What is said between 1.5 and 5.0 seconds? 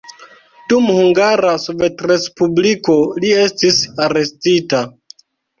Sovetrespubliko li estis arestita.